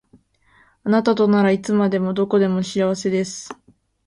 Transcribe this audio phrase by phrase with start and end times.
[0.83, 3.55] あなたとならいつでもどこでも幸せです